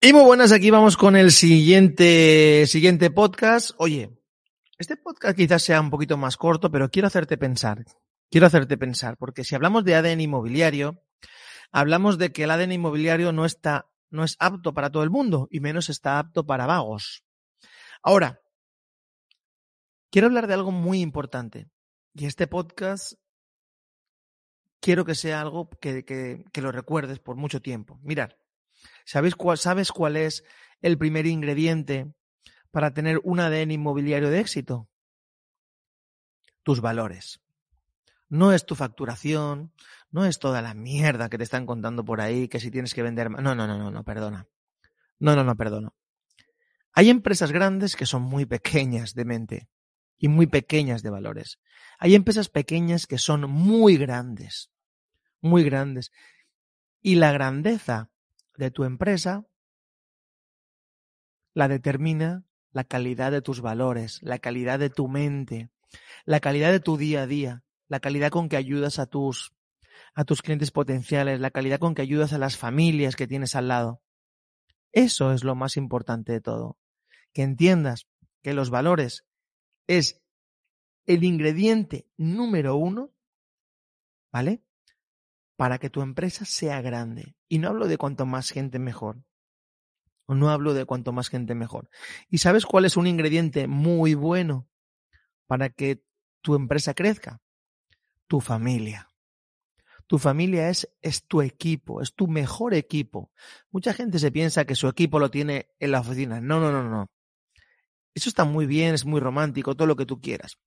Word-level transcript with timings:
Y 0.00 0.12
muy 0.12 0.22
buenas, 0.22 0.52
aquí 0.52 0.70
vamos 0.70 0.96
con 0.96 1.16
el 1.16 1.32
siguiente, 1.32 2.68
siguiente 2.68 3.10
podcast. 3.10 3.72
Oye, 3.78 4.16
este 4.78 4.96
podcast 4.96 5.36
quizás 5.36 5.60
sea 5.60 5.80
un 5.80 5.90
poquito 5.90 6.16
más 6.16 6.36
corto, 6.36 6.70
pero 6.70 6.88
quiero 6.88 7.08
hacerte 7.08 7.36
pensar. 7.36 7.84
Quiero 8.30 8.46
hacerte 8.46 8.78
pensar, 8.78 9.16
porque 9.16 9.42
si 9.42 9.56
hablamos 9.56 9.84
de 9.84 9.96
ADN 9.96 10.20
inmobiliario, 10.20 11.02
hablamos 11.72 12.16
de 12.16 12.30
que 12.30 12.44
el 12.44 12.52
ADN 12.52 12.70
inmobiliario 12.70 13.32
no 13.32 13.44
está, 13.44 13.90
no 14.08 14.22
es 14.22 14.36
apto 14.38 14.72
para 14.72 14.92
todo 14.92 15.02
el 15.02 15.10
mundo, 15.10 15.48
y 15.50 15.58
menos 15.58 15.88
está 15.88 16.20
apto 16.20 16.46
para 16.46 16.66
vagos. 16.66 17.24
Ahora, 18.00 18.40
quiero 20.12 20.28
hablar 20.28 20.46
de 20.46 20.54
algo 20.54 20.70
muy 20.70 21.00
importante. 21.00 21.66
Y 22.14 22.26
este 22.26 22.46
podcast 22.46 23.14
quiero 24.78 25.04
que 25.04 25.16
sea 25.16 25.40
algo 25.40 25.68
que, 25.80 26.04
que, 26.04 26.44
que 26.52 26.62
lo 26.62 26.70
recuerdes 26.70 27.18
por 27.18 27.34
mucho 27.34 27.60
tiempo. 27.60 27.98
Mirad, 28.04 28.30
¿sabes 29.04 29.34
cuál, 29.34 29.58
¿sabes 29.58 29.92
cuál 29.92 30.16
es 30.16 30.44
el 30.80 30.98
primer 30.98 31.26
ingrediente 31.26 32.12
para 32.70 32.92
tener 32.92 33.20
un 33.24 33.40
ADN 33.40 33.72
inmobiliario 33.72 34.30
de 34.30 34.40
éxito? 34.40 34.88
Tus 36.62 36.80
valores. 36.80 37.40
No 38.28 38.52
es 38.52 38.66
tu 38.66 38.74
facturación, 38.74 39.72
no 40.10 40.26
es 40.26 40.38
toda 40.38 40.60
la 40.60 40.74
mierda 40.74 41.28
que 41.28 41.38
te 41.38 41.44
están 41.44 41.66
contando 41.66 42.04
por 42.04 42.20
ahí, 42.20 42.48
que 42.48 42.60
si 42.60 42.70
tienes 42.70 42.94
que 42.94 43.02
vender. 43.02 43.30
No, 43.30 43.54
no, 43.54 43.66
no, 43.66 43.78
no, 43.78 43.90
no, 43.90 44.04
perdona. 44.04 44.46
No, 45.18 45.34
no, 45.34 45.44
no, 45.44 45.56
perdono. 45.56 45.94
Hay 46.92 47.10
empresas 47.10 47.52
grandes 47.52 47.96
que 47.96 48.06
son 48.06 48.22
muy 48.22 48.46
pequeñas 48.46 49.14
de 49.14 49.24
mente 49.24 49.68
y 50.18 50.28
muy 50.28 50.46
pequeñas 50.46 51.02
de 51.02 51.10
valores. 51.10 51.58
Hay 51.98 52.14
empresas 52.14 52.48
pequeñas 52.48 53.06
que 53.06 53.18
son 53.18 53.48
muy 53.50 53.96
grandes, 53.96 54.70
muy 55.40 55.62
grandes. 55.64 56.10
Y 57.00 57.16
la 57.16 57.32
grandeza 57.32 58.10
de 58.58 58.70
tu 58.70 58.84
empresa 58.84 59.46
la 61.54 61.68
determina 61.68 62.44
la 62.72 62.84
calidad 62.84 63.32
de 63.32 63.40
tus 63.40 63.60
valores, 63.60 64.20
la 64.22 64.38
calidad 64.38 64.78
de 64.78 64.90
tu 64.90 65.08
mente, 65.08 65.70
la 66.24 66.40
calidad 66.40 66.72
de 66.72 66.80
tu 66.80 66.96
día 66.96 67.22
a 67.22 67.26
día, 67.26 67.64
la 67.88 68.00
calidad 68.00 68.30
con 68.30 68.48
que 68.48 68.56
ayudas 68.56 68.98
a 68.98 69.06
tus 69.06 69.52
a 70.14 70.24
tus 70.24 70.42
clientes 70.42 70.70
potenciales, 70.70 71.40
la 71.40 71.50
calidad 71.50 71.78
con 71.78 71.94
que 71.94 72.02
ayudas 72.02 72.32
a 72.32 72.38
las 72.38 72.56
familias 72.56 73.16
que 73.16 73.26
tienes 73.26 73.54
al 73.54 73.68
lado. 73.68 74.02
Eso 74.92 75.32
es 75.32 75.44
lo 75.44 75.54
más 75.54 75.76
importante 75.76 76.32
de 76.32 76.40
todo. 76.40 76.78
Que 77.32 77.42
entiendas 77.42 78.06
que 78.42 78.54
los 78.54 78.70
valores 78.70 79.24
es 79.86 80.20
el 81.06 81.24
ingrediente 81.24 82.08
número 82.16 82.76
uno, 82.76 83.12
¿vale? 84.32 84.62
Para 85.58 85.78
que 85.78 85.90
tu 85.90 86.02
empresa 86.02 86.44
sea 86.44 86.80
grande. 86.80 87.34
Y 87.48 87.58
no 87.58 87.68
hablo 87.68 87.88
de 87.88 87.98
cuanto 87.98 88.26
más 88.26 88.50
gente 88.50 88.78
mejor. 88.78 89.24
No 90.28 90.50
hablo 90.50 90.72
de 90.72 90.84
cuanto 90.84 91.10
más 91.12 91.28
gente 91.30 91.56
mejor. 91.56 91.88
¿Y 92.28 92.38
sabes 92.38 92.64
cuál 92.64 92.84
es 92.84 92.96
un 92.96 93.08
ingrediente 93.08 93.66
muy 93.66 94.14
bueno 94.14 94.68
para 95.48 95.70
que 95.70 96.04
tu 96.42 96.54
empresa 96.54 96.94
crezca? 96.94 97.40
Tu 98.28 98.40
familia. 98.40 99.10
Tu 100.06 100.18
familia 100.18 100.68
es, 100.68 100.88
es 101.02 101.26
tu 101.26 101.42
equipo, 101.42 102.02
es 102.02 102.14
tu 102.14 102.28
mejor 102.28 102.74
equipo. 102.74 103.32
Mucha 103.72 103.92
gente 103.94 104.20
se 104.20 104.30
piensa 104.30 104.64
que 104.64 104.76
su 104.76 104.86
equipo 104.86 105.18
lo 105.18 105.28
tiene 105.28 105.70
en 105.80 105.90
la 105.90 106.00
oficina. 106.00 106.40
No, 106.40 106.60
no, 106.60 106.70
no, 106.70 106.88
no. 106.88 107.10
Eso 108.14 108.28
está 108.28 108.44
muy 108.44 108.66
bien, 108.66 108.94
es 108.94 109.04
muy 109.04 109.20
romántico, 109.20 109.74
todo 109.74 109.88
lo 109.88 109.96
que 109.96 110.06
tú 110.06 110.20
quieras. 110.20 110.58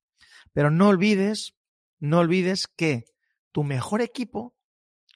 Pero 0.52 0.70
no 0.70 0.88
olvides, 0.88 1.54
no 1.98 2.18
olvides 2.18 2.66
que 2.66 3.04
tu 3.52 3.64
mejor 3.64 4.02
equipo, 4.02 4.54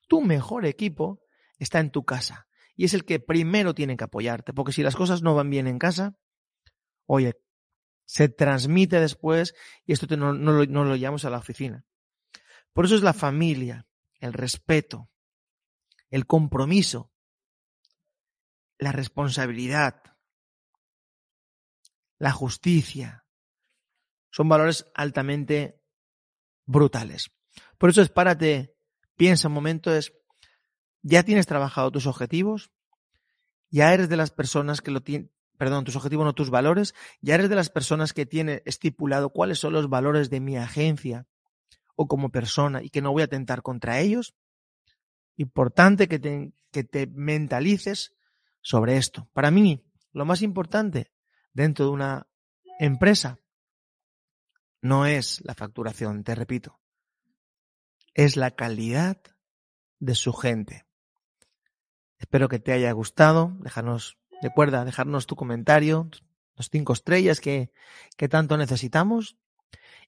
tu 0.06 0.22
mejor 0.22 0.66
equipo 0.66 1.20
está 1.58 1.80
en 1.80 1.90
tu 1.90 2.04
casa 2.04 2.46
y 2.74 2.84
es 2.84 2.94
el 2.94 3.04
que 3.04 3.20
primero 3.20 3.74
tiene 3.74 3.96
que 3.96 4.04
apoyarte, 4.04 4.52
porque 4.52 4.72
si 4.72 4.82
las 4.82 4.96
cosas 4.96 5.22
no 5.22 5.34
van 5.34 5.50
bien 5.50 5.66
en 5.66 5.78
casa, 5.78 6.18
oye, 7.06 7.34
se 8.04 8.28
transmite 8.28 9.00
después 9.00 9.54
y 9.84 9.92
esto 9.92 10.14
no, 10.16 10.32
lo, 10.32 10.66
no 10.66 10.96
llevamos 10.96 11.24
a 11.24 11.30
la 11.30 11.38
oficina. 11.38 11.84
Por 12.72 12.84
eso 12.84 12.94
es 12.94 13.02
la 13.02 13.14
familia, 13.14 13.86
el 14.20 14.34
respeto, 14.34 15.10
el 16.10 16.26
compromiso, 16.26 17.10
la 18.78 18.92
responsabilidad, 18.92 20.02
la 22.18 22.32
justicia. 22.32 23.24
Son 24.30 24.48
valores 24.48 24.86
altamente 24.94 25.80
brutales. 26.66 27.30
Por 27.78 27.90
eso 27.90 28.02
es 28.02 28.10
párate, 28.10 28.75
piensa 29.16 29.48
un 29.48 29.54
momento, 29.54 29.94
es 29.94 30.12
¿Ya 31.08 31.22
tienes 31.22 31.46
trabajado 31.46 31.92
tus 31.92 32.08
objetivos? 32.08 32.72
¿Ya 33.70 33.94
eres 33.94 34.08
de 34.08 34.16
las 34.16 34.32
personas 34.32 34.80
que 34.80 34.90
lo 34.90 35.02
tienen, 35.02 35.30
perdón, 35.56 35.84
tus 35.84 35.94
objetivos 35.94 36.24
no 36.24 36.34
tus 36.34 36.50
valores? 36.50 36.96
¿Ya 37.20 37.36
eres 37.36 37.48
de 37.48 37.54
las 37.54 37.70
personas 37.70 38.12
que 38.12 38.26
tiene 38.26 38.60
estipulado 38.64 39.30
cuáles 39.30 39.60
son 39.60 39.72
los 39.72 39.88
valores 39.88 40.30
de 40.30 40.40
mi 40.40 40.56
agencia 40.56 41.28
o 41.94 42.08
como 42.08 42.30
persona 42.30 42.82
y 42.82 42.90
que 42.90 43.02
no 43.02 43.12
voy 43.12 43.22
a 43.22 43.26
atentar 43.26 43.62
contra 43.62 44.00
ellos? 44.00 44.34
Importante 45.36 46.08
que 46.08 46.18
te, 46.18 46.52
que 46.72 46.82
te 46.82 47.06
mentalices 47.06 48.16
sobre 48.60 48.96
esto. 48.96 49.28
Para 49.32 49.52
mí, 49.52 49.86
lo 50.12 50.24
más 50.24 50.42
importante 50.42 51.12
dentro 51.52 51.84
de 51.84 51.92
una 51.92 52.26
empresa 52.80 53.38
no 54.82 55.06
es 55.06 55.40
la 55.44 55.54
facturación, 55.54 56.24
te 56.24 56.34
repito, 56.34 56.80
es 58.16 58.36
la 58.36 58.50
calidad 58.50 59.18
de 59.98 60.14
su 60.14 60.32
gente. 60.32 60.86
Espero 62.18 62.48
que 62.48 62.58
te 62.58 62.72
haya 62.72 62.90
gustado. 62.92 63.54
Déjanos, 63.60 64.16
recuerda, 64.40 64.86
dejarnos 64.86 65.26
tu 65.26 65.36
comentario, 65.36 66.08
los 66.54 66.70
cinco 66.70 66.94
estrellas 66.94 67.40
que, 67.40 67.70
que 68.16 68.28
tanto 68.28 68.56
necesitamos. 68.56 69.36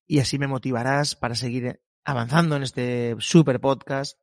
Y 0.07 0.21
así 0.21 0.39
me 0.39 0.47
motivarás 0.47 1.17
para 1.17 1.35
seguir 1.35 1.83
avanzando 2.03 2.57
en 2.57 2.63
este 2.63 3.15
super 3.19 3.61
podcast 3.61 4.19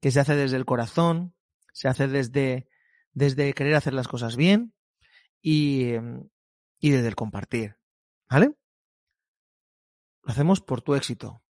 que 0.00 0.12
se 0.12 0.20
hace 0.20 0.36
desde 0.36 0.56
el 0.56 0.64
corazón, 0.64 1.34
se 1.72 1.88
hace 1.88 2.06
desde, 2.06 2.68
desde 3.14 3.52
querer 3.52 3.74
hacer 3.74 3.94
las 3.94 4.06
cosas 4.06 4.36
bien 4.36 4.74
y, 5.42 5.94
y 6.78 6.90
desde 6.90 7.08
el 7.08 7.16
compartir. 7.16 7.78
¿Vale? 8.30 8.54
Lo 10.22 10.30
hacemos 10.30 10.60
por 10.60 10.82
tu 10.82 10.94
éxito, 10.94 11.42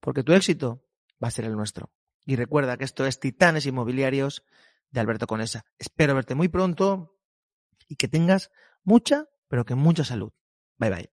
porque 0.00 0.22
tu 0.22 0.34
éxito 0.34 0.84
va 1.22 1.28
a 1.28 1.30
ser 1.32 1.44
el 1.44 1.56
nuestro. 1.56 1.90
Y 2.24 2.36
recuerda 2.36 2.76
que 2.76 2.84
esto 2.84 3.06
es 3.06 3.18
Titanes 3.18 3.66
Inmobiliarios 3.66 4.44
de 4.90 5.00
Alberto 5.00 5.26
Conesa. 5.26 5.64
Espero 5.78 6.14
verte 6.14 6.34
muy 6.34 6.48
pronto 6.48 7.18
y 7.88 7.96
que 7.96 8.08
tengas 8.08 8.50
mucha, 8.82 9.26
pero 9.48 9.64
que 9.64 9.74
mucha 9.74 10.04
salud. 10.04 10.32
Bye 10.78 10.90
bye. 10.90 11.08